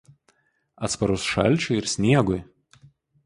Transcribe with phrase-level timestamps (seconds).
[0.87, 2.39] Atsparus šalčiui ir sniegui.